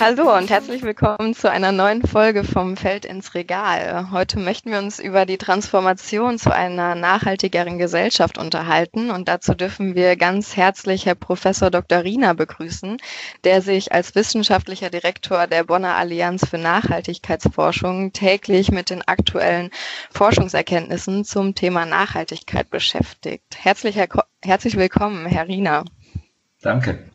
[0.00, 4.10] Hallo und herzlich willkommen zu einer neuen Folge vom Feld ins Regal.
[4.10, 9.94] Heute möchten wir uns über die Transformation zu einer nachhaltigeren Gesellschaft unterhalten und dazu dürfen
[9.94, 12.02] wir ganz herzlich Herr Professor Dr.
[12.02, 12.96] Riener begrüßen,
[13.44, 19.68] der sich als wissenschaftlicher Direktor der Bonner Allianz für Nachhaltigkeitsforschung täglich mit den aktuellen
[20.10, 23.44] Forschungserkenntnissen zum Thema Nachhaltigkeit beschäftigt.
[23.54, 23.98] Herzlich,
[24.42, 25.84] herzlich willkommen, Herr Riener.
[26.62, 27.09] Danke.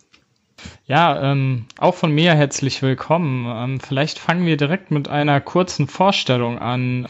[0.86, 3.46] Ja, ähm, auch von mir herzlich willkommen.
[3.48, 7.08] Ähm, vielleicht fangen wir direkt mit einer kurzen Vorstellung an.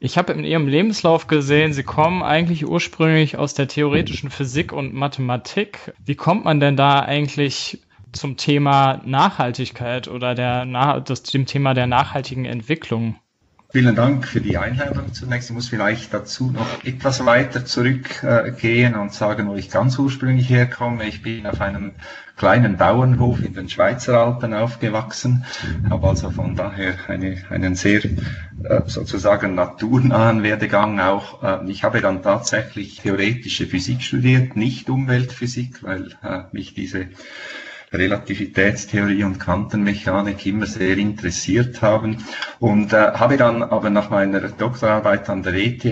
[0.00, 4.92] Ich habe in Ihrem Lebenslauf gesehen, Sie kommen eigentlich ursprünglich aus der theoretischen Physik und
[4.92, 5.94] Mathematik.
[6.04, 7.80] Wie kommt man denn da eigentlich
[8.12, 10.66] zum Thema Nachhaltigkeit oder der,
[11.00, 13.16] das, dem Thema der nachhaltigen Entwicklung?
[13.70, 15.50] Vielen Dank für die Einladung zunächst.
[15.50, 21.08] Ich muss vielleicht dazu noch etwas weiter zurückgehen und sagen, wo ich ganz ursprünglich herkomme.
[21.08, 21.92] Ich bin auf einem
[22.36, 25.44] kleinen Bauernhof in den Schweizer Alpen aufgewachsen,
[25.88, 31.42] habe also von daher eine, einen sehr äh, sozusagen naturnahen Werdegang auch.
[31.42, 37.08] Äh, ich habe dann tatsächlich theoretische Physik studiert, nicht Umweltphysik, weil äh, mich diese
[37.94, 42.24] Relativitätstheorie und Quantenmechanik immer sehr interessiert haben
[42.58, 45.84] und äh, habe dann aber nach meiner Doktorarbeit an der ETH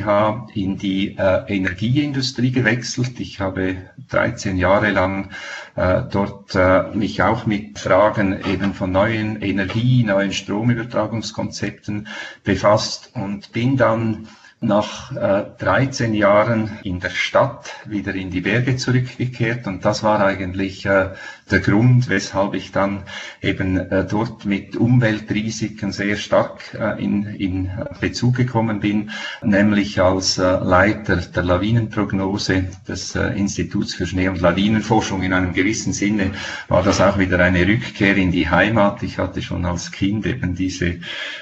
[0.55, 3.21] in die äh, Energieindustrie gewechselt.
[3.21, 3.77] Ich habe
[4.11, 5.31] 13 Jahre lang
[5.77, 12.09] äh, dort äh, mich auch mit Fragen eben von neuen Energie, neuen Stromübertragungskonzepten
[12.45, 14.29] befasst und bin dann
[14.63, 20.25] nach äh, 13 Jahren in der Stadt wieder in die Berge zurückgekehrt und das war
[20.25, 21.11] eigentlich äh,
[21.53, 23.03] der Grund, weshalb ich dann
[23.41, 29.11] eben äh, dort mit Umweltrisiken sehr stark äh, in, in Bezug gekommen bin,
[29.43, 35.23] nämlich als äh, Leiter der Lawinenprognose des äh, Instituts für Schnee- und Lawinenforschung.
[35.23, 36.33] In einem gewissen Sinne
[36.69, 39.03] war das auch wieder eine Rückkehr in die Heimat.
[39.03, 40.97] Ich hatte schon als Kind eben diese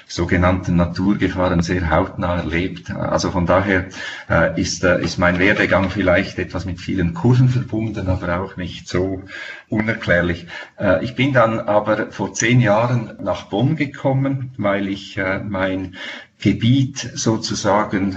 [0.07, 2.91] sogenannten Naturgefahren sehr hautnah erlebt.
[2.91, 3.87] Also von daher
[4.29, 8.89] äh, ist, äh, ist mein Werdegang vielleicht etwas mit vielen Kursen verbunden, aber auch nicht
[8.89, 9.23] so
[9.71, 10.47] unerklärlich.
[10.79, 15.97] Äh, ich bin dann aber vor zehn Jahren nach Bonn gekommen, weil ich äh, mein
[16.41, 18.17] Gebiet sozusagen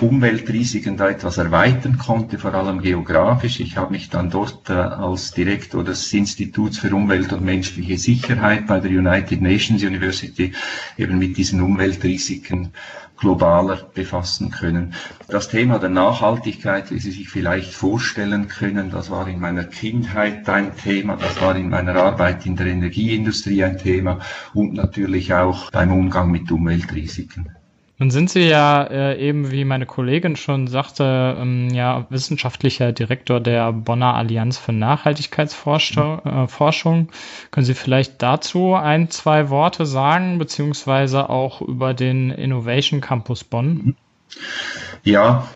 [0.00, 3.58] Umweltrisiken da etwas erweitern konnte, vor allem geografisch.
[3.58, 8.68] Ich habe mich dann dort äh, als Direktor des Instituts für Umwelt und menschliche Sicherheit
[8.68, 10.52] bei der United Nations University
[10.96, 12.72] eben mit diesen Umweltrisiken
[13.16, 14.94] globaler befassen können.
[15.28, 20.48] Das Thema der Nachhaltigkeit, wie Sie sich vielleicht vorstellen können, das war in meiner Kindheit
[20.48, 24.20] ein Thema, das war in meiner Arbeit in der Energieindustrie ein Thema
[24.54, 27.55] und natürlich auch beim Umgang mit Umweltrisiken.
[27.98, 33.40] Nun sind Sie ja äh, eben, wie meine Kollegin schon sagte, ähm, ja wissenschaftlicher Direktor
[33.40, 36.18] der Bonner Allianz für Nachhaltigkeitsforschung.
[36.24, 37.08] Äh, Forschung.
[37.50, 43.96] Können Sie vielleicht dazu ein, zwei Worte sagen, beziehungsweise auch über den Innovation Campus Bonn?
[45.02, 45.48] Ja,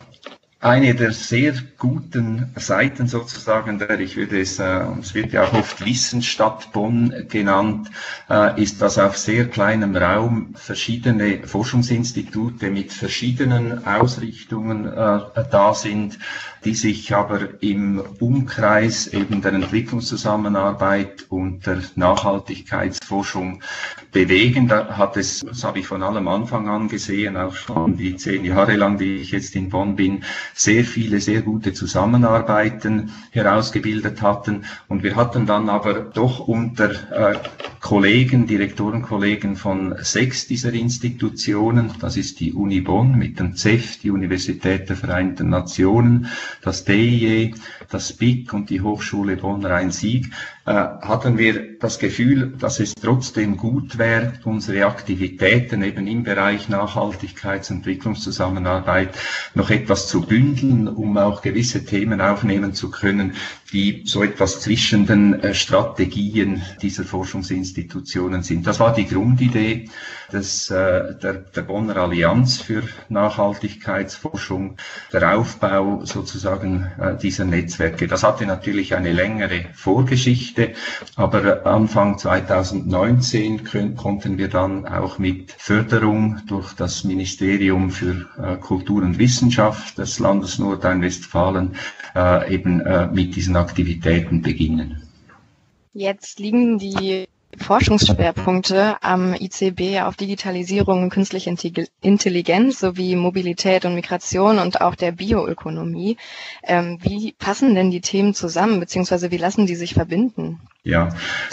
[0.61, 5.53] eine der sehr guten Seiten sozusagen, der ich würde es, äh, es wird ja auch
[5.53, 7.89] oft Wissensstadt Bonn genannt,
[8.29, 16.19] äh, ist, dass auf sehr kleinem Raum verschiedene Forschungsinstitute mit verschiedenen Ausrichtungen äh, da sind,
[16.63, 23.63] die sich aber im Umkreis eben der Entwicklungszusammenarbeit und der Nachhaltigkeitsforschung
[24.11, 24.67] bewegen.
[24.67, 28.45] Da hat es, das habe ich von allem Anfang an gesehen, auch schon die zehn
[28.45, 30.23] Jahre lang, die ich jetzt in Bonn bin,
[30.53, 34.65] sehr viele, sehr gute Zusammenarbeiten herausgebildet hatten.
[34.87, 36.91] Und wir hatten dann aber doch unter
[37.33, 37.39] äh,
[37.79, 44.11] Kollegen, Direktorenkollegen von sechs dieser Institutionen, das ist die Uni Bonn mit dem CEF, die
[44.11, 46.27] Universität der Vereinten Nationen,
[46.61, 47.55] das DIE,
[47.89, 50.31] das BIC und die Hochschule Bonn-Rhein-Sieg,
[50.65, 57.71] hatten wir das Gefühl, dass es trotzdem gut wäre, unsere Aktivitäten eben im Bereich Nachhaltigkeits-
[57.71, 59.09] und Entwicklungszusammenarbeit
[59.55, 63.33] noch etwas zu bündeln, um auch gewisse Themen aufnehmen zu können,
[63.71, 68.67] die so etwas zwischen den äh, Strategien dieser Forschungsinstitutionen sind.
[68.67, 69.89] Das war die Grundidee
[70.33, 74.75] des, äh, der, der Bonner Allianz für Nachhaltigkeitsforschung,
[75.13, 78.07] der Aufbau sozusagen äh, dieser Netzwerke.
[78.07, 80.73] Das hatte natürlich eine längere Vorgeschichte,
[81.15, 88.25] aber Anfang 2019 können, konnten wir dann auch mit Förderung durch das Ministerium für
[88.61, 91.75] Kultur und Wissenschaft des Landes Nordrhein-Westfalen
[92.49, 92.81] eben
[93.13, 95.01] mit diesen Aktivitäten beginnen.
[95.93, 97.27] Jetzt liegen die
[97.57, 101.53] Forschungsschwerpunkte am ICB auf Digitalisierung, künstliche
[102.01, 106.17] Intelligenz sowie Mobilität und Migration und auch der Bioökonomie.
[106.63, 110.61] Ähm, wie passen denn die Themen zusammen, beziehungsweise wie lassen die sich verbinden?
[110.83, 111.09] Ja,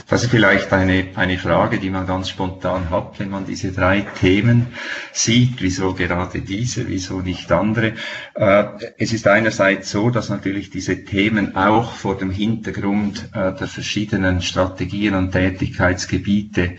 [0.08, 4.00] das ist vielleicht eine, eine Frage, die man ganz spontan hat, wenn man diese drei
[4.00, 4.68] Themen
[5.12, 5.60] sieht.
[5.60, 7.92] Wieso gerade diese, wieso nicht andere?
[8.34, 8.64] Äh,
[8.96, 14.40] es ist einerseits so, dass natürlich diese Themen auch vor dem Hintergrund äh, der verschiedenen
[14.40, 16.76] Strategien und Tätigkeitsgebiete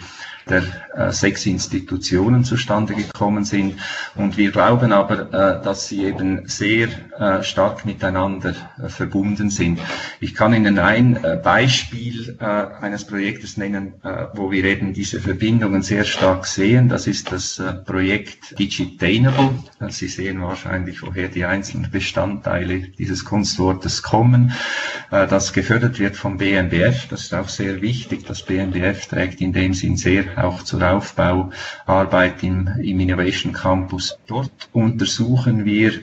[0.48, 0.64] der
[0.96, 3.76] äh, sechs Institutionen zustande gekommen sind.
[4.16, 6.88] Und wir glauben aber, äh, dass sie eben sehr
[7.20, 9.80] äh, stark miteinander äh, verbunden sind.
[10.20, 13.94] Ich kann Ihnen ein äh, Beispiel äh, eines Projektes nennen,
[14.34, 16.90] wo wir eben diese Verbindungen sehr stark sehen.
[16.90, 19.52] Das ist das Projekt Digitainable.
[19.90, 24.54] Sie sehen wahrscheinlich, woher die einzelnen Bestandteile dieses Kunstwortes kommen.
[25.10, 27.08] das gefördert wird vom BMBF.
[27.10, 28.26] Das ist auch sehr wichtig.
[28.26, 34.18] Das BMBF trägt in dem Sinn sehr auch zur Aufbauarbeit im, im Innovation Campus.
[34.28, 35.94] Dort untersuchen wir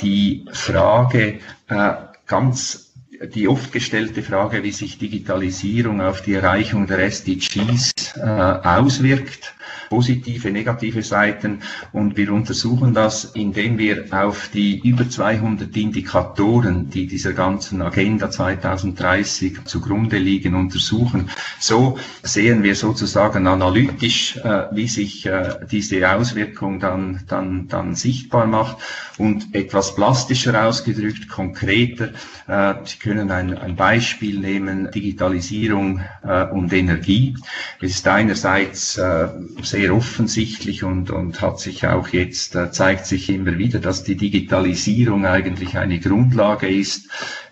[0.00, 1.92] die Frage äh,
[2.26, 2.92] ganz
[3.34, 9.54] die oft gestellte Frage, wie sich Digitalisierung auf die Erreichung der SDGs äh, auswirkt
[9.88, 11.60] positive, negative Seiten
[11.92, 18.30] und wir untersuchen das, indem wir auf die über 200 Indikatoren, die dieser ganzen Agenda
[18.30, 21.30] 2030 zugrunde liegen, untersuchen.
[21.58, 28.46] So sehen wir sozusagen analytisch, äh, wie sich äh, diese Auswirkung dann, dann, dann sichtbar
[28.46, 28.78] macht
[29.18, 32.10] und etwas plastischer ausgedrückt, konkreter.
[32.46, 37.36] Äh, Sie können ein, ein Beispiel nehmen, Digitalisierung äh, und Energie.
[37.80, 39.28] Es ist einerseits äh,
[39.62, 44.16] sehr offensichtlich und, und hat sich auch jetzt, äh, zeigt sich immer wieder, dass die
[44.16, 47.08] Digitalisierung eigentlich eine Grundlage ist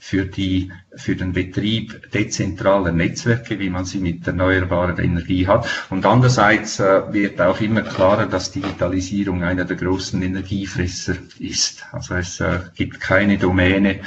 [0.07, 5.67] für, die, für den Betrieb dezentraler Netzwerke, wie man sie mit erneuerbarer Energie hat.
[5.91, 11.85] Und andererseits äh, wird auch immer klarer, dass Digitalisierung einer der großen Energiefresser ist.
[11.91, 13.99] Also es äh, gibt keine Domäne,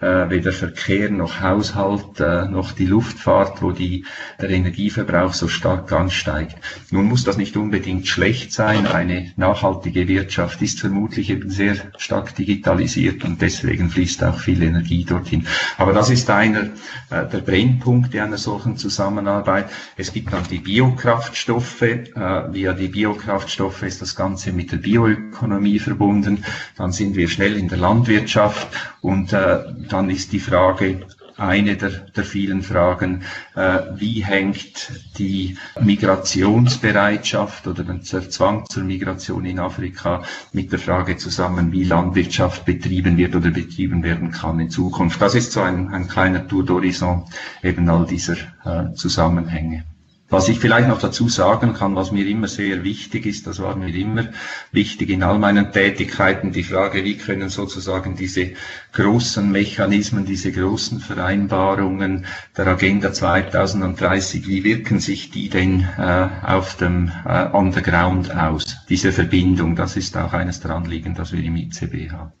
[0.00, 2.20] äh, weder Verkehr noch Haushalt
[2.50, 4.04] noch die Luftfahrt, wo die,
[4.40, 6.56] der Energieverbrauch so stark ansteigt.
[6.90, 8.86] Nun muss das nicht unbedingt schlecht sein.
[8.86, 15.04] Eine nachhaltige Wirtschaft ist vermutlich eben sehr stark digitalisiert und deswegen fließt auch viel Energie
[15.04, 15.39] dorthin.
[15.78, 16.70] Aber das ist einer
[17.10, 19.70] äh, der Brennpunkte einer solchen Zusammenarbeit.
[19.96, 21.82] Es gibt dann die Biokraftstoffe.
[21.82, 26.44] Äh, via die Biokraftstoffe ist das Ganze mit der Bioökonomie verbunden.
[26.76, 28.68] Dann sind wir schnell in der Landwirtschaft
[29.00, 31.06] und äh, dann ist die Frage,
[31.40, 33.22] eine der, der vielen Fragen,
[33.54, 40.22] äh, wie hängt die Migrationsbereitschaft oder der Zwang zur Migration in Afrika
[40.52, 45.20] mit der Frage zusammen, wie Landwirtschaft betrieben wird oder betrieben werden kann in Zukunft.
[45.20, 47.24] Das ist so ein, ein kleiner Tour d'horizon
[47.62, 49.84] eben all dieser äh, Zusammenhänge.
[50.30, 53.74] Was ich vielleicht noch dazu sagen kann, was mir immer sehr wichtig ist, das war
[53.74, 54.28] mir immer
[54.70, 58.52] wichtig in all meinen Tätigkeiten, die Frage, wie können sozusagen diese
[58.92, 66.76] großen Mechanismen, diese großen Vereinbarungen der Agenda 2030, wie wirken sich die denn äh, auf
[66.76, 68.76] dem äh, Underground aus?
[68.88, 72.32] Diese Verbindung, das ist auch eines der Anliegen, das wir im ICB haben.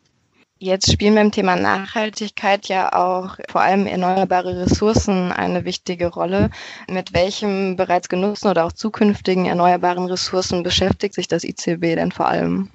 [0.62, 6.50] Jetzt spielen beim Thema Nachhaltigkeit ja auch vor allem erneuerbare Ressourcen eine wichtige Rolle.
[6.86, 12.28] Mit welchem bereits genutzten oder auch zukünftigen erneuerbaren Ressourcen beschäftigt sich das ICB denn vor
[12.28, 12.68] allem?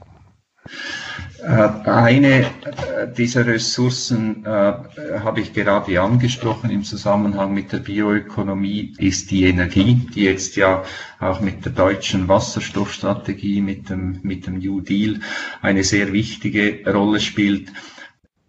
[1.42, 1.48] Äh,
[1.90, 2.46] eine äh,
[3.16, 9.96] dieser Ressourcen äh, habe ich gerade angesprochen im Zusammenhang mit der Bioökonomie, ist die Energie,
[10.16, 10.84] die jetzt ja
[11.20, 15.20] auch mit der deutschen Wasserstoffstrategie, mit dem, mit dem New Deal
[15.62, 17.70] eine sehr wichtige Rolle spielt.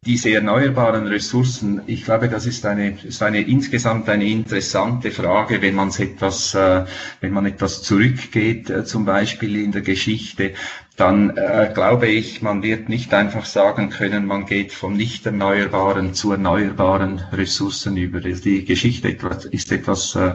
[0.05, 5.75] Diese erneuerbaren Ressourcen, ich glaube, das ist eine, ist eine insgesamt eine interessante Frage, wenn
[5.75, 6.85] man etwas, äh,
[7.21, 10.55] wenn man etwas zurückgeht, zum Beispiel in der Geschichte
[10.97, 16.15] dann äh, glaube ich, man wird nicht einfach sagen können, man geht von nicht erneuerbaren
[16.15, 18.21] zu erneuerbaren Ressourcen über.
[18.21, 19.09] Die Geschichte
[19.50, 20.35] ist etwas äh,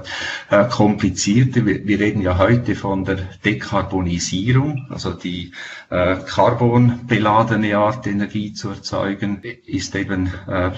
[0.51, 1.65] äh, komplizierter.
[1.65, 5.51] Wir, wir, reden ja heute von der Dekarbonisierung, also die
[5.89, 10.71] äh, carbonbeladene Art Energie zu erzeugen, ist eben äh,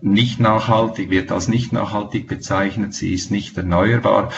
[0.00, 4.32] nicht nachhaltig, wird als nicht nachhaltig bezeichnet, sie ist nicht erneuerbar.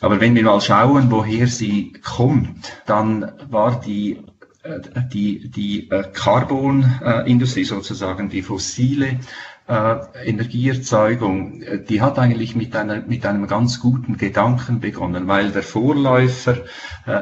[0.00, 4.18] Aber wenn wir mal schauen, woher sie kommt, dann war die
[4.64, 4.80] äh,
[5.12, 9.18] die, die äh, Carbon-Industrie sozusagen, die fossile
[9.66, 15.62] äh, Energieerzeugung, die hat eigentlich mit, einer, mit einem ganz guten Gedanken begonnen, weil der
[15.62, 16.58] Vorläufer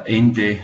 [0.04, 0.58] Ende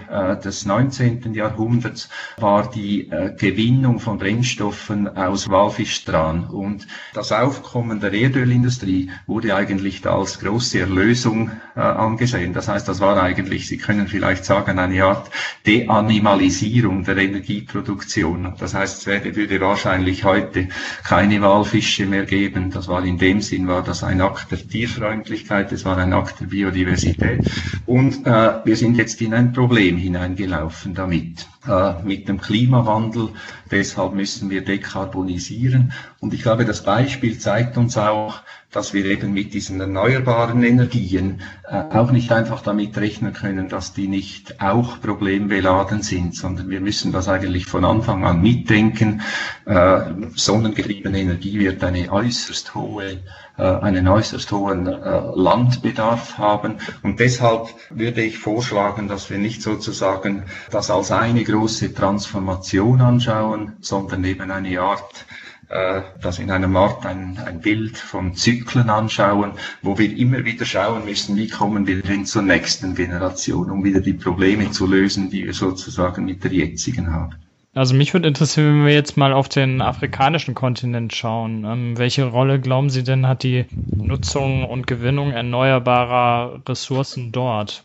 [0.44, 1.34] des 19.
[1.34, 6.48] Jahrhunderts war die Gewinnung von Brennstoffen aus Walfischstrahlen.
[6.48, 12.52] Und das Aufkommen der Erdölindustrie wurde eigentlich als große Erlösung äh, angesehen.
[12.52, 15.30] Das heißt, das war eigentlich, Sie können vielleicht sagen, eine Art
[15.64, 18.54] Deanimalisierung der Energieproduktion.
[18.58, 20.68] Das heißt, es würde wahrscheinlich heute
[21.04, 22.72] keine Walfische mehr geben.
[22.72, 26.40] Das war in dem Sinn, war das ein Akt der Tierfreundlichkeit, es war ein Akt
[26.40, 27.46] der Biodiversität.
[27.86, 33.28] Und äh, wir sind jetzt in ein Problem hineingelaufen damit, äh, mit dem Klimawandel.
[33.70, 35.92] Deshalb müssen wir dekarbonisieren.
[36.18, 41.40] Und ich glaube, das Beispiel zeigt uns auch, dass wir eben mit diesen erneuerbaren Energien
[41.68, 46.80] äh, auch nicht einfach damit rechnen können, dass die nicht auch problembeladen sind, sondern wir
[46.80, 49.22] müssen das eigentlich von Anfang an mitdenken.
[49.64, 50.00] Äh,
[50.34, 53.22] sonnengetriebene Energie wird eine äußerst hohe
[53.58, 56.76] äh, einen äußerst hohen äh, Landbedarf haben.
[57.02, 63.72] Und deshalb würde ich vorschlagen, dass wir nicht sozusagen das als eine große Transformation anschauen,
[63.80, 65.26] sondern eben eine Art
[65.68, 70.64] äh, das in einem Ort ein, ein Bild von Zyklen anschauen, wo wir immer wieder
[70.64, 75.30] schauen müssen, wie kommen wir denn zur nächsten Generation, um wieder die Probleme zu lösen,
[75.30, 77.34] die wir sozusagen mit der jetzigen haben.
[77.74, 81.64] Also mich würde interessieren, wenn wir jetzt mal auf den afrikanischen Kontinent schauen.
[81.64, 87.84] Ähm, welche Rolle glauben Sie denn hat die Nutzung und Gewinnung erneuerbarer Ressourcen dort?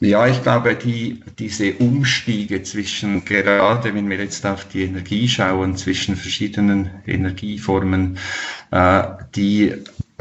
[0.00, 5.76] Ja, ich glaube, die, diese Umstiege zwischen, gerade wenn wir jetzt auf die Energie schauen,
[5.76, 8.18] zwischen verschiedenen Energieformen,
[8.70, 9.02] äh,
[9.34, 9.74] die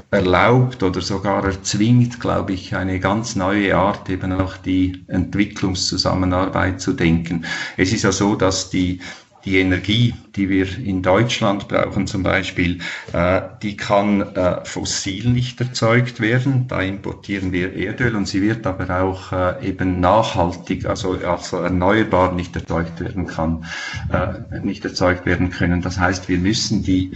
[0.09, 6.93] erlaubt oder sogar erzwingt, glaube ich, eine ganz neue Art, eben auch die Entwicklungszusammenarbeit zu
[6.93, 7.45] denken.
[7.75, 9.01] Es ist ja so, dass die
[9.48, 12.80] die Energie, die wir in Deutschland brauchen zum Beispiel,
[13.13, 16.68] äh, die kann äh, fossil nicht erzeugt werden.
[16.68, 22.34] Da importieren wir Erdöl und sie wird aber auch äh, eben nachhaltig, also, also erneuerbar
[22.34, 23.66] nicht erzeugt werden kann,
[24.12, 25.82] äh, nicht erzeugt werden können.
[25.82, 27.12] Das heißt, wir müssen die,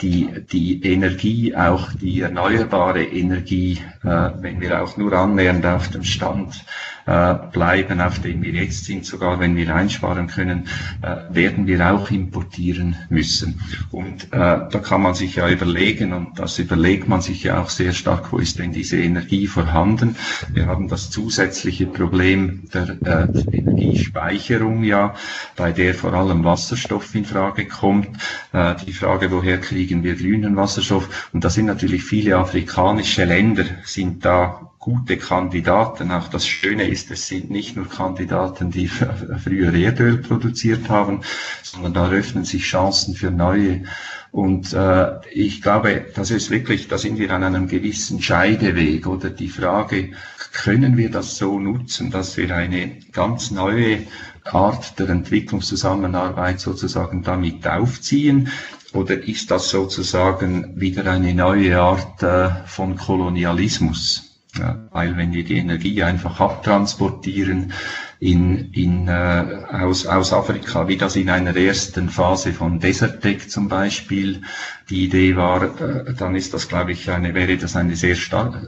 [0.00, 6.04] die, die Energie, auch die erneuerbare Energie, äh, wenn wir auch nur annähernd auf dem
[6.04, 6.64] Stand
[7.06, 10.68] äh, bleiben, auf dem wir jetzt sind, sogar wenn wir einsparen können,
[11.02, 13.60] äh, werden wir auch importieren müssen.
[13.90, 17.70] Und äh, da kann man sich ja überlegen, und das überlegt man sich ja auch
[17.70, 20.16] sehr stark, wo ist denn diese Energie vorhanden?
[20.52, 25.14] Wir haben das zusätzliche Problem der äh, Energiespeicherung ja,
[25.56, 28.08] bei der vor allem Wasserstoff in Frage kommt.
[28.52, 31.28] Äh, die Frage, woher kriegen wir grünen Wasserstoff?
[31.32, 36.12] Und da sind natürlich viele afrikanische Länder sind da gute Kandidaten.
[36.12, 38.88] Auch das Schöne ist, es sind nicht nur Kandidaten, die
[39.44, 41.22] früher Erdöl produziert haben,
[41.62, 43.82] sondern da öffnen sich Chancen für neue.
[44.30, 49.28] Und äh, ich glaube, das ist wirklich, da sind wir an einem gewissen Scheideweg oder
[49.28, 50.10] die Frage,
[50.52, 54.06] können wir das so nutzen, dass wir eine ganz neue
[54.44, 58.48] Art der Entwicklungszusammenarbeit sozusagen damit aufziehen?
[58.92, 64.28] Oder ist das sozusagen wieder eine neue Art äh, von Kolonialismus?
[64.58, 67.72] Ja, weil wenn wir die Energie einfach abtransportieren
[68.20, 73.68] in, in, äh, aus, aus Afrika, wie das in einer ersten Phase von Desertec zum
[73.68, 74.42] Beispiel
[74.92, 78.14] die Idee war, äh, dann ist das, glaube ich, eine, wäre das eine sehr,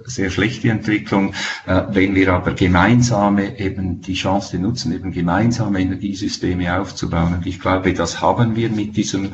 [0.07, 1.35] sehr schlechte Entwicklung.
[1.67, 7.61] Äh, wenn wir aber gemeinsame eben die Chance nutzen, eben gemeinsame Energiesysteme aufzubauen, und ich
[7.61, 9.33] glaube, das haben wir mit diesem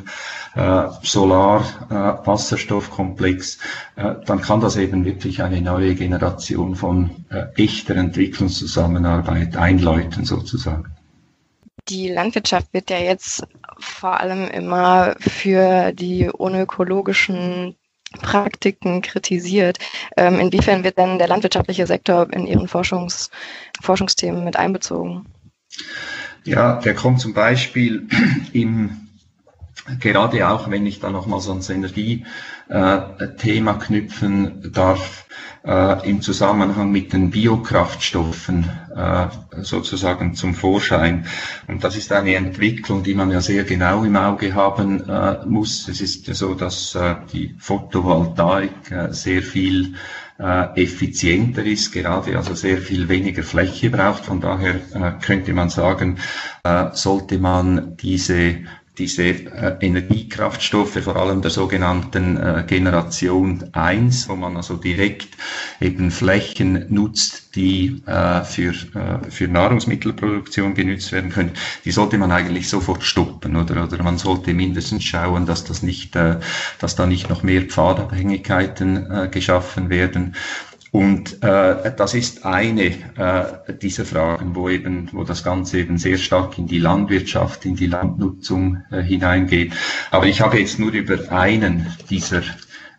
[0.55, 3.59] äh, Solar-Wasserstoffkomplex,
[3.95, 7.11] dann kann das eben wirklich eine neue Generation von
[7.55, 10.85] echter Entwicklungszusammenarbeit einläuten sozusagen.
[11.91, 13.45] Die Landwirtschaft wird ja jetzt
[13.77, 17.75] vor allem immer für die unökologischen
[18.21, 19.77] Praktiken kritisiert.
[20.15, 23.29] Ähm, inwiefern wird denn der landwirtschaftliche Sektor in Ihren Forschungs
[23.81, 25.25] Forschungsthemen mit einbezogen?
[26.45, 28.07] Ja, der kommt zum Beispiel
[28.53, 29.09] im
[29.99, 35.25] gerade auch wenn ich da nochmals ans Energiethema knüpfen darf,
[35.63, 39.27] äh, im Zusammenhang mit den Biokraftstoffen äh,
[39.61, 41.25] sozusagen zum Vorschein.
[41.67, 45.87] Und das ist eine Entwicklung, die man ja sehr genau im Auge haben äh, muss.
[45.87, 49.93] Es ist ja so, dass äh, die Photovoltaik äh, sehr viel
[50.39, 54.25] äh, effizienter ist, gerade also sehr viel weniger Fläche braucht.
[54.25, 56.17] Von daher äh, könnte man sagen,
[56.63, 58.61] äh, sollte man diese
[59.01, 65.29] diese äh, Energiekraftstoffe, vor allem der sogenannten äh, Generation 1, wo man also direkt
[65.79, 71.53] eben Flächen nutzt, die äh, für, äh, für Nahrungsmittelproduktion genutzt werden können,
[71.83, 73.83] die sollte man eigentlich sofort stoppen, oder?
[73.83, 76.35] Oder man sollte mindestens schauen, dass das nicht, äh,
[76.77, 80.35] dass da nicht noch mehr Pfadabhängigkeiten äh, geschaffen werden.
[80.91, 86.17] Und äh, das ist eine äh, dieser Fragen, wo eben, wo das Ganze eben sehr
[86.17, 89.71] stark in die Landwirtschaft, in die Landnutzung äh, hineingeht.
[90.11, 92.43] Aber ich habe jetzt nur über einen dieser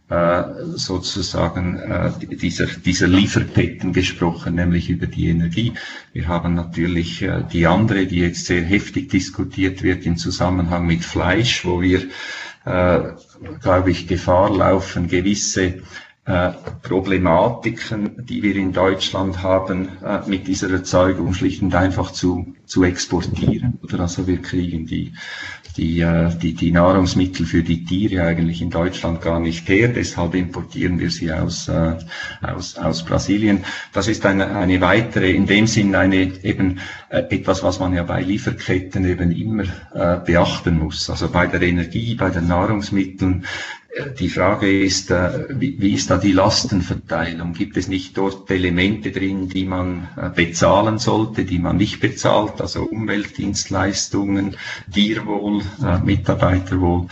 [0.09, 0.45] äh,
[0.75, 5.75] sozusagen äh, dieser, dieser Lieferketten gesprochen, nämlich über die Energie.
[6.15, 11.05] Wir haben natürlich äh, die andere, die jetzt sehr heftig diskutiert wird im Zusammenhang mit
[11.05, 12.01] Fleisch, wo wir
[12.65, 13.01] äh,
[13.61, 15.83] glaube ich, Gefahr laufen, gewisse
[16.25, 22.85] Problematiken, die wir in Deutschland haben, äh, mit dieser Erzeugung schlicht und einfach zu, zu
[22.85, 23.81] exportieren.
[23.83, 25.15] Oder also wir kriegen die,
[25.77, 30.35] die, äh, die, die Nahrungsmittel für die Tiere eigentlich in Deutschland gar nicht her, deshalb
[30.35, 31.97] importieren wir sie aus, äh,
[32.41, 33.65] aus, aus Brasilien.
[33.93, 36.79] Das ist eine, eine weitere, in dem Sinn eine eben
[37.11, 39.65] äh, etwas, was man ja bei Lieferketten eben immer
[39.95, 41.11] äh, beachten muss.
[41.11, 43.45] Also bei der Energie, bei den Nahrungsmitteln,
[44.19, 47.53] die Frage ist, äh, wie ist da die Lastenverteilung?
[47.53, 52.61] Gibt es nicht dort Elemente drin, die man äh, bezahlen sollte, die man nicht bezahlt,
[52.63, 54.57] also Umweltdienstleistungen,
[54.91, 57.09] Tierwohl, äh, Mitarbeiterwohl?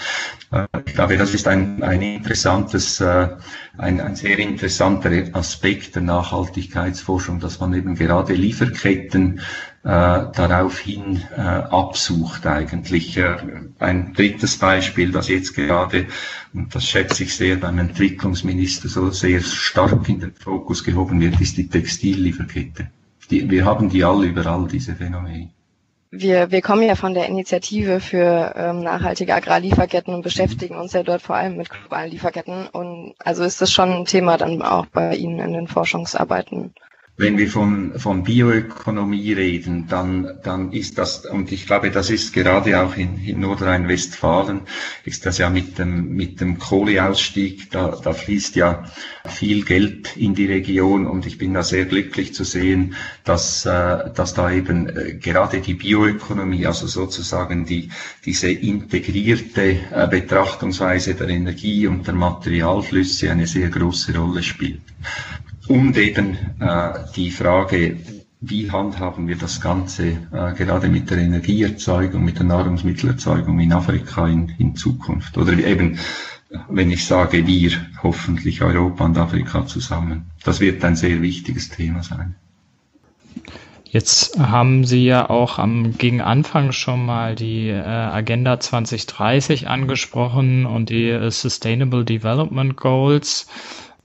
[0.84, 3.38] Ich glaube, das ist ein, ein interessantes, ein,
[3.78, 9.42] ein sehr interessanter Aspekt der Nachhaltigkeitsforschung, dass man eben gerade Lieferketten
[9.82, 13.16] daraufhin äh, absucht eigentlich.
[13.16, 13.36] Äh,
[13.78, 16.06] ein drittes Beispiel, das jetzt gerade,
[16.52, 21.40] und das schätze ich sehr beim Entwicklungsminister so sehr stark in den Fokus gehoben wird,
[21.40, 22.88] ist die Textillieferkette.
[23.30, 25.50] Die, wir haben die alle überall, diese Phänomene.
[26.12, 31.04] Wir, wir kommen ja von der Initiative für ähm, nachhaltige Agrarlieferketten und beschäftigen uns ja
[31.04, 32.66] dort vor allem mit globalen Lieferketten.
[32.66, 36.74] Und also ist das schon ein Thema dann auch bei Ihnen in den Forschungsarbeiten?
[37.20, 42.32] Wenn wir von, von Bioökonomie reden, dann, dann ist das, und ich glaube, das ist
[42.32, 44.62] gerade auch in, in Nordrhein-Westfalen,
[45.04, 48.84] ist das ja mit dem, mit dem Kohleausstieg, da, da fließt ja
[49.26, 54.10] viel Geld in die Region und ich bin da sehr glücklich zu sehen, dass, äh,
[54.14, 57.90] dass da eben äh, gerade die Bioökonomie, also sozusagen die,
[58.24, 64.80] diese integrierte äh, Betrachtungsweise der Energie und der Materialflüsse eine sehr große Rolle spielt
[65.70, 67.96] und eben äh, die Frage,
[68.40, 74.26] wie handhaben wir das Ganze äh, gerade mit der Energieerzeugung, mit der Nahrungsmittelerzeugung in Afrika
[74.26, 75.38] in, in Zukunft?
[75.38, 75.98] Oder eben,
[76.68, 77.70] wenn ich sage wir,
[78.02, 80.30] hoffentlich Europa und Afrika zusammen.
[80.42, 82.34] Das wird ein sehr wichtiges Thema sein.
[83.84, 90.66] Jetzt haben Sie ja auch am gegen Anfang schon mal die äh, Agenda 2030 angesprochen
[90.66, 93.46] und die äh, Sustainable Development Goals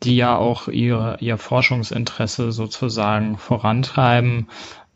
[0.04, 4.48] die ja auch ihr, ihr Forschungsinteresse sozusagen vorantreiben,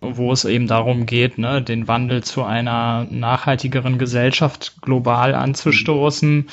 [0.02, 6.48] wo es eben darum geht, ne, den Wandel zu einer nachhaltigeren Gesellschaft global anzustoßen.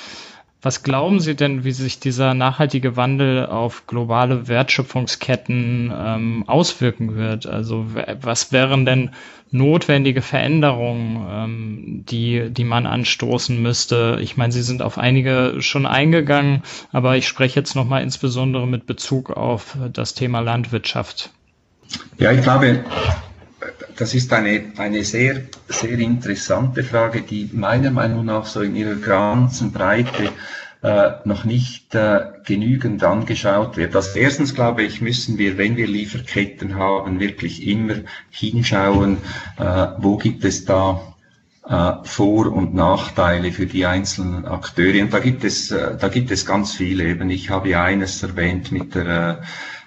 [0.63, 7.47] Was glauben Sie denn, wie sich dieser nachhaltige Wandel auf globale Wertschöpfungsketten ähm, auswirken wird?
[7.47, 7.87] Also
[8.21, 9.11] was wären denn
[9.51, 14.19] notwendige Veränderungen, ähm, die, die man anstoßen müsste?
[14.21, 18.87] Ich meine, Sie sind auf einige schon eingegangen, aber ich spreche jetzt nochmal insbesondere mit
[18.87, 21.31] Bezug auf das Thema Landwirtschaft.
[22.19, 22.85] Ja, ich glaube,
[23.97, 28.97] das ist eine, eine sehr, sehr interessante Frage, die meiner Meinung nach so in ihrer
[28.97, 30.31] ganzen Breite
[30.83, 33.97] äh, noch nicht äh, genügend angeschaut wird.
[33.97, 37.97] Also erstens glaube ich, müssen wir, wenn wir Lieferketten haben, wirklich immer
[38.31, 39.19] hinschauen,
[39.59, 41.01] äh, wo gibt es da
[41.69, 45.03] äh, Vor- und Nachteile für die einzelnen Akteure.
[45.03, 47.05] Und da gibt es, äh, da gibt es ganz viele.
[47.05, 49.45] Eben, ich habe ja eines erwähnt mit der äh,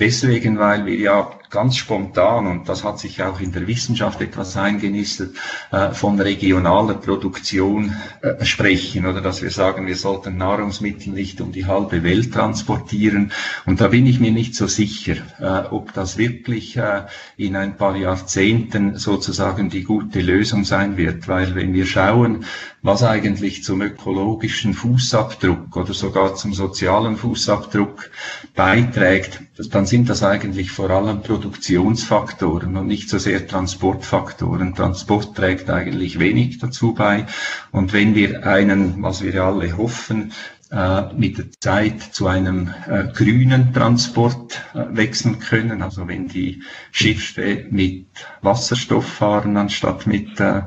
[0.00, 4.56] deswegen, weil wir ja ganz spontan, und das hat sich auch in der Wissenschaft etwas
[4.56, 5.36] eingenistet,
[5.70, 11.52] äh, von regionaler Produktion äh, sprechen oder dass wir sagen, wir sollten Nahrungsmittel nicht um
[11.52, 13.32] die halbe Welt transportieren.
[13.64, 16.78] Und da bin ich mir nicht so sicher, äh, ob das wirklich
[17.36, 22.44] in ein paar Jahrzehnten sozusagen die gute Lösung sein wird, weil wenn wir schauen,
[22.82, 28.10] was eigentlich zum ökologischen Fußabdruck oder sogar zum sozialen Fußabdruck
[28.54, 29.40] beiträgt,
[29.72, 34.74] dann sind das eigentlich vor allem Produktionsfaktoren und nicht so sehr Transportfaktoren.
[34.74, 37.26] Transport trägt eigentlich wenig dazu bei.
[37.72, 40.32] Und wenn wir einen, was wir alle hoffen,
[40.70, 45.82] äh, mit der Zeit zu einem äh, grünen Transport äh, wechseln können.
[45.82, 48.06] Also wenn die Schiffe mit
[48.40, 50.62] Wasserstoff fahren anstatt mit, äh,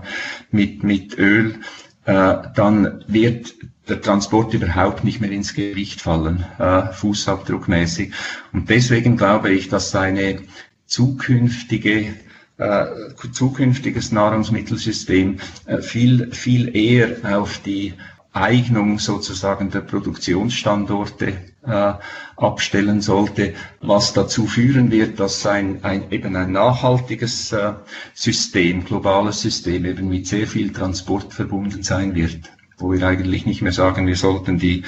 [0.52, 1.60] mit, mit Öl,
[2.06, 3.56] äh, dann wird
[3.90, 8.14] der Transport überhaupt nicht mehr ins Gewicht fallen, äh, fußabdruckmäßig.
[8.54, 10.40] Und deswegen glaube ich, dass eine
[10.86, 12.14] zukünftige
[12.58, 12.86] äh,
[13.32, 17.94] zukünftiges Nahrungsmittelsystem äh, viel, viel eher auf die
[18.34, 21.34] Eignung sozusagen der Produktionsstandorte
[21.66, 21.94] äh,
[22.36, 27.74] abstellen sollte, was dazu führen wird, dass ein, ein eben ein nachhaltiges äh,
[28.14, 33.62] System, globales System eben mit sehr viel Transport verbunden sein wird wo wir eigentlich nicht
[33.62, 34.84] mehr sagen, wir sollten die,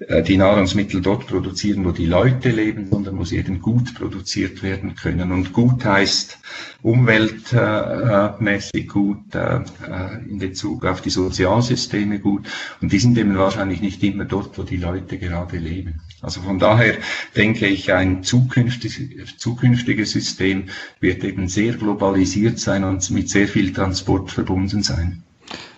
[0.00, 4.62] äh, die Nahrungsmittel dort produzieren, wo die Leute leben, sondern wo sie eben gut produziert
[4.62, 5.32] werden können.
[5.32, 6.38] Und gut heißt
[6.82, 12.46] umweltmäßig gut, äh, äh, in Bezug auf die Sozialsysteme gut.
[12.80, 16.00] Und die sind eben wahrscheinlich nicht immer dort, wo die Leute gerade leben.
[16.20, 16.94] Also von daher
[17.36, 20.64] denke ich, ein zukünftiges, zukünftiges System
[21.00, 25.22] wird eben sehr globalisiert sein und mit sehr viel Transport verbunden sein.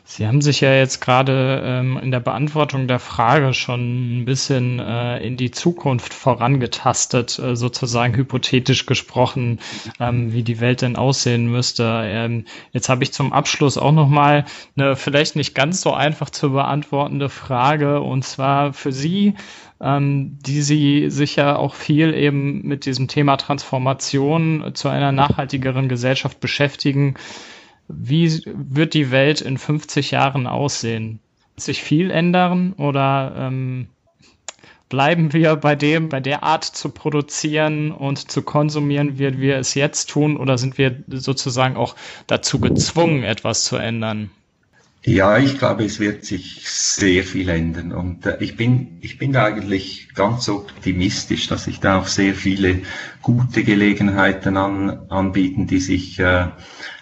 [0.08, 4.78] Sie haben sich ja jetzt gerade ähm, in der Beantwortung der Frage schon ein bisschen
[4.78, 9.58] äh, in die Zukunft vorangetastet, äh, sozusagen hypothetisch gesprochen,
[9.98, 12.02] ähm, wie die Welt denn aussehen müsste.
[12.04, 14.44] Ähm, jetzt habe ich zum Abschluss auch noch mal
[14.76, 19.34] eine vielleicht nicht ganz so einfach zu beantwortende Frage und zwar für Sie,
[19.80, 25.88] ähm, die Sie sich ja auch viel eben mit diesem Thema Transformation zu einer nachhaltigeren
[25.88, 27.16] Gesellschaft beschäftigen.
[27.88, 31.20] Wie wird die Welt in 50 Jahren aussehen?
[31.54, 33.88] Wird sich viel ändern oder ähm,
[34.88, 39.74] bleiben wir bei dem, bei der Art zu produzieren und zu konsumieren, wie wir es
[39.74, 41.96] jetzt tun, oder sind wir sozusagen auch
[42.26, 44.30] dazu gezwungen, etwas zu ändern?
[45.08, 49.36] Ja, ich glaube, es wird sich sehr viel ändern und äh, ich bin ich bin
[49.36, 52.82] eigentlich ganz optimistisch, dass sich da auch sehr viele
[53.22, 56.48] gute Gelegenheiten an, anbieten, die sich äh,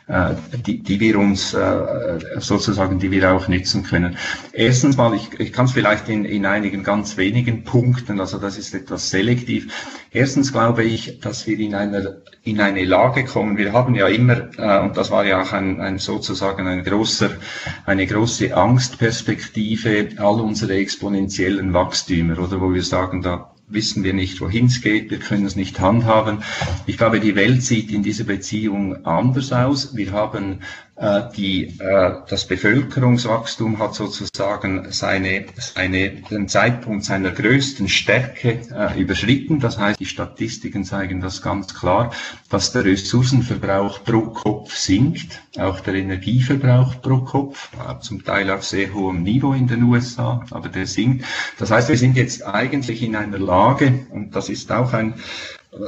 [0.07, 4.19] die, die wir uns äh, sozusagen, die wir auch nützen können.
[4.53, 8.59] Erstens mal, ich, ich kann es vielleicht in, in einigen ganz wenigen Punkten, also das
[8.59, 9.73] ist etwas selektiv.
[10.13, 13.57] Erstens glaube ich, dass wir in einer in eine Lage kommen.
[13.57, 17.31] Wir haben ja immer, äh, und das war ja auch ein, ein sozusagen ein großer,
[17.87, 24.41] eine große Angstperspektive, all unsere exponentiellen Wachstümer, oder wo wir sagen, da wissen wir nicht,
[24.41, 26.43] wohin es geht, wir können es nicht handhaben.
[26.87, 29.97] Ich glaube, die Welt sieht in dieser Beziehung anders aus.
[29.97, 30.61] Wir haben
[31.37, 39.59] die, äh, das Bevölkerungswachstum hat sozusagen seine, seine, den Zeitpunkt seiner größten Stärke äh, überschritten.
[39.59, 42.13] Das heißt, die Statistiken zeigen das ganz klar,
[42.49, 48.65] dass der Ressourcenverbrauch pro Kopf sinkt, auch der Energieverbrauch pro Kopf, äh, zum Teil auf
[48.65, 51.25] sehr hohem Niveau in den USA, aber der sinkt.
[51.59, 55.15] Das heißt, wir sind jetzt eigentlich in einer Lage, und das ist auch ein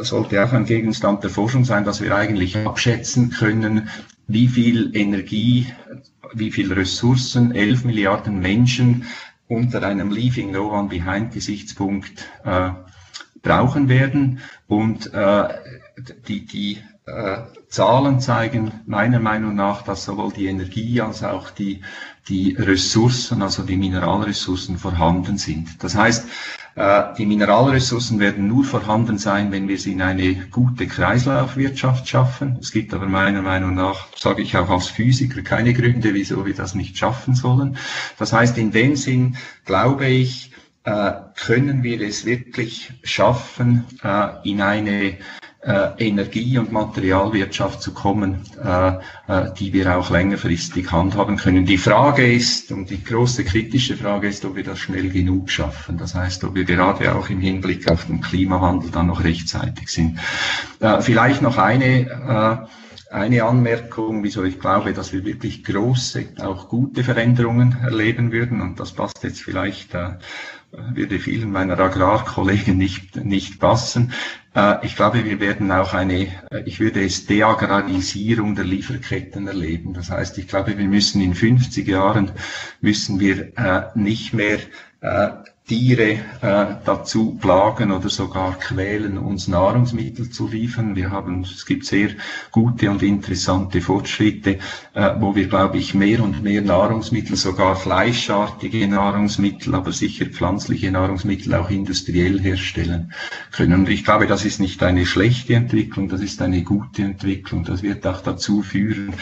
[0.00, 3.88] sollte auch ein Gegenstand der Forschung sein, dass wir eigentlich abschätzen können,
[4.26, 5.66] wie viel Energie,
[6.32, 9.06] wie viel Ressourcen 11 Milliarden Menschen
[9.48, 12.70] unter einem Leaving No One Behind Gesichtspunkt äh,
[13.42, 14.40] brauchen werden.
[14.66, 15.48] Und äh,
[16.26, 21.82] die, die äh, Zahlen zeigen meiner Meinung nach, dass sowohl die Energie als auch die,
[22.28, 25.82] die Ressourcen, also die Mineralressourcen vorhanden sind.
[25.84, 26.26] Das heißt,
[26.76, 32.58] die Mineralressourcen werden nur vorhanden sein, wenn wir sie in eine gute Kreislaufwirtschaft schaffen.
[32.60, 36.54] Es gibt aber meiner Meinung nach, sage ich auch als Physiker, keine Gründe, wieso wir
[36.54, 37.78] das nicht schaffen sollen.
[38.18, 40.52] Das heißt, in dem Sinn glaube ich,
[40.84, 45.18] äh, können wir es wirklich schaffen, äh, in eine äh,
[45.98, 48.88] Energie- und Materialwirtschaft zu kommen, äh,
[49.28, 51.66] äh, die wir auch längerfristig handhaben können.
[51.66, 55.98] Die Frage ist, und die große kritische Frage ist, ob wir das schnell genug schaffen.
[55.98, 60.18] Das heißt, ob wir gerade auch im Hinblick auf den Klimawandel dann noch rechtzeitig sind.
[60.80, 62.66] Äh, vielleicht noch eine äh,
[63.10, 68.60] eine Anmerkung, wieso ich glaube, dass wir wirklich große, auch gute Veränderungen erleben würden.
[68.60, 70.14] Und das passt jetzt vielleicht, äh,
[70.72, 74.12] würde vielen meiner Agrarkollegen nicht, nicht passen.
[74.56, 79.92] Äh, ich glaube, wir werden auch eine, äh, ich würde es Deagrarisierung der Lieferketten erleben.
[79.92, 82.32] Das heißt, ich glaube, wir müssen in 50 Jahren,
[82.80, 84.58] müssen wir äh, nicht mehr
[85.68, 90.96] Tiere dazu plagen oder sogar quälen, uns Nahrungsmittel zu liefern.
[90.96, 92.10] Wir haben, es gibt sehr
[92.50, 94.58] gute und interessante Fortschritte,
[95.20, 101.54] wo wir, glaube ich, mehr und mehr Nahrungsmittel, sogar fleischartige Nahrungsmittel, aber sicher pflanzliche Nahrungsmittel
[101.54, 103.12] auch industriell herstellen
[103.52, 103.80] können.
[103.80, 107.64] Und ich glaube, das ist nicht eine schlechte Entwicklung, das ist eine gute Entwicklung.
[107.64, 109.12] Das wird auch dazu führen,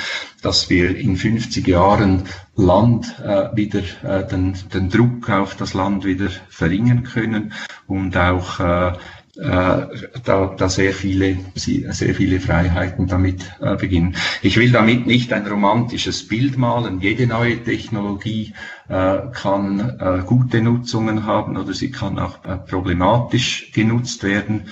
[0.42, 6.04] dass wir in 50 Jahren Land äh, wieder äh, den, den Druck auf das Land
[6.04, 7.52] wieder verringern können
[7.88, 8.92] und auch äh,
[9.37, 9.87] äh,
[10.24, 14.14] da, da sehr viele, sehr viele Freiheiten damit äh, beginnen.
[14.42, 17.00] Ich will damit nicht ein romantisches Bild malen.
[17.00, 18.54] Jede neue Technologie
[18.88, 24.68] äh, kann äh, gute Nutzungen haben oder sie kann auch äh, problematisch genutzt werden.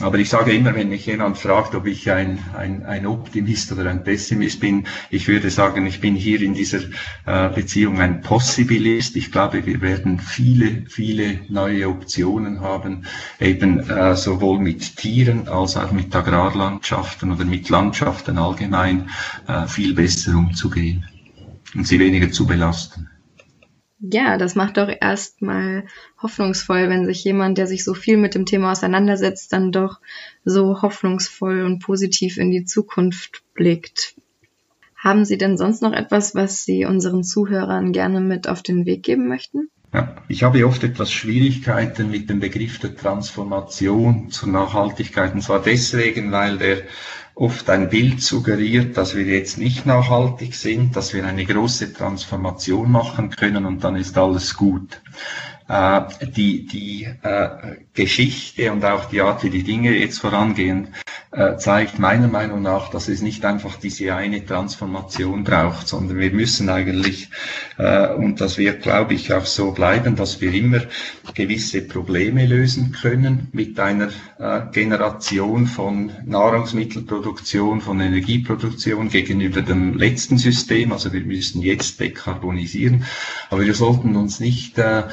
[0.00, 3.88] Aber ich sage immer, wenn mich jemand fragt, ob ich ein, ein, ein Optimist oder
[3.88, 6.80] ein Pessimist bin, ich würde sagen, ich bin hier in dieser
[7.26, 9.14] äh, Beziehung ein Possibilist.
[9.14, 13.04] Ich glaube, wir werden viele, viele neue Optionen haben,
[13.38, 19.10] eben äh, sowohl mit Tieren als auch mit Agrarlandschaften oder mit Landschaften allgemein
[19.46, 21.04] äh, viel besser umzugehen
[21.76, 23.10] und sie weniger zu belasten.
[24.10, 25.86] Ja, das macht doch erstmal
[26.20, 30.00] hoffnungsvoll, wenn sich jemand, der sich so viel mit dem Thema auseinandersetzt, dann doch
[30.44, 34.14] so hoffnungsvoll und positiv in die Zukunft blickt.
[34.94, 39.02] Haben Sie denn sonst noch etwas, was Sie unseren Zuhörern gerne mit auf den Weg
[39.02, 39.70] geben möchten?
[39.94, 45.32] Ja, ich habe oft etwas Schwierigkeiten mit dem Begriff der Transformation zur Nachhaltigkeit.
[45.32, 46.82] Und zwar deswegen, weil der
[47.34, 52.90] oft ein Bild suggeriert, dass wir jetzt nicht nachhaltig sind, dass wir eine große Transformation
[52.90, 55.00] machen können und dann ist alles gut.
[55.66, 56.02] Äh,
[56.36, 57.48] die die äh,
[57.94, 60.88] Geschichte und auch die Art, wie die Dinge jetzt vorangehen,
[61.30, 66.30] äh, zeigt meiner Meinung nach, dass es nicht einfach diese eine Transformation braucht, sondern wir
[66.32, 67.30] müssen eigentlich,
[67.78, 70.82] äh, und das wird, glaube ich, auch so bleiben, dass wir immer
[71.34, 80.36] gewisse Probleme lösen können mit einer äh, Generation von Nahrungsmittelproduktion, von Energieproduktion gegenüber dem letzten
[80.36, 80.92] System.
[80.92, 83.04] Also wir müssen jetzt dekarbonisieren,
[83.50, 85.04] aber wir sollten uns nicht äh,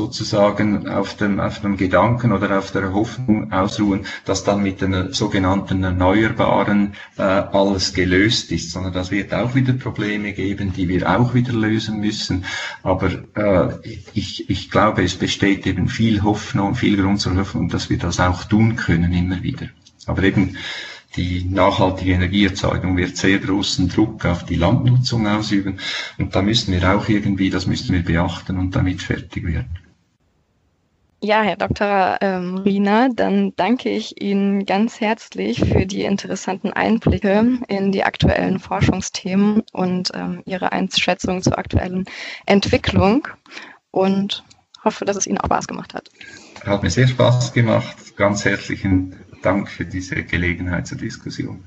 [0.00, 5.12] sozusagen auf dem, auf dem Gedanken oder auf der Hoffnung ausruhen, dass dann mit den
[5.12, 11.02] sogenannten Erneuerbaren äh, alles gelöst ist, sondern das wird auch wieder Probleme geben, die wir
[11.10, 12.46] auch wieder lösen müssen.
[12.82, 13.68] Aber äh,
[14.14, 18.20] ich, ich glaube, es besteht eben viel Hoffnung, viel Grund zur Hoffnung, dass wir das
[18.20, 19.66] auch tun können immer wieder.
[20.06, 20.56] Aber eben
[21.16, 25.78] die nachhaltige Energieerzeugung wird sehr großen Druck auf die Landnutzung ausüben
[26.18, 29.79] und da müssen wir auch irgendwie, das müssen wir beachten und damit fertig werden.
[31.22, 32.16] Ja, Herr Dr.
[32.22, 38.58] Ähm, Riener, dann danke ich Ihnen ganz herzlich für die interessanten Einblicke in die aktuellen
[38.58, 42.06] Forschungsthemen und ähm, Ihre Einschätzung zur aktuellen
[42.46, 43.28] Entwicklung
[43.90, 44.44] und
[44.82, 46.08] hoffe, dass es Ihnen auch Spaß gemacht hat.
[46.64, 48.16] Hat mir sehr Spaß gemacht.
[48.16, 51.64] Ganz herzlichen Dank für diese Gelegenheit zur Diskussion.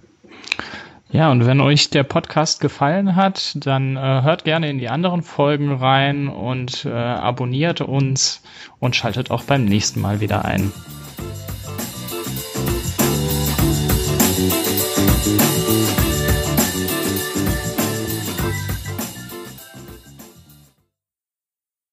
[1.13, 5.21] Ja, und wenn euch der Podcast gefallen hat, dann äh, hört gerne in die anderen
[5.21, 8.41] Folgen rein und äh, abonniert uns
[8.79, 10.71] und schaltet auch beim nächsten Mal wieder ein.